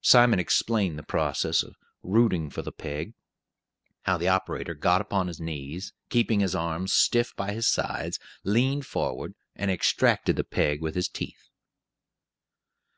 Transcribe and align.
Simon 0.00 0.38
explained 0.40 0.98
the 0.98 1.02
process 1.02 1.62
of 1.62 1.76
rooting 2.02 2.48
for 2.48 2.62
the 2.62 2.72
peg: 2.72 3.12
how 4.04 4.16
the 4.16 4.28
operator 4.28 4.72
got 4.72 5.02
upon 5.02 5.26
his 5.28 5.38
knees, 5.38 5.92
keeping 6.08 6.40
his 6.40 6.54
arms 6.54 6.94
stiff 6.94 7.36
by 7.36 7.52
his 7.52 7.68
sides, 7.68 8.18
leaned 8.44 8.86
forward, 8.86 9.34
and 9.54 9.70
extracted 9.70 10.36
the 10.36 10.42
peg 10.44 10.80
with 10.80 10.94
his 10.94 11.10
teeth. 11.10 11.50